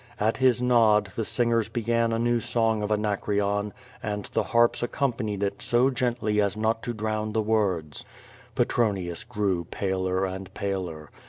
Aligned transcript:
At 0.19 0.37
his 0.37 0.63
nod 0.63 1.11
the 1.15 1.23
singers 1.23 1.69
began 1.69 2.11
a 2.11 2.17
new 2.17 2.39
song 2.39 2.81
of 2.81 2.89
Anacreon, 2.91 3.71
and 4.01 4.25
the 4.33 4.41
harps 4.45 4.81
accompanied 4.81 5.43
it 5.43 5.61
so 5.61 5.91
gently 5.91 6.41
as 6.41 6.57
not 6.57 6.81
to 6.81 6.93
drown 6.95 7.33
the 7.33 7.41
words. 7.43 8.03
Petron 8.55 8.95
ius 8.95 9.23
grew 9.23 9.65
paler 9.65 10.25
and 10.25 10.51
paler. 10.55 11.11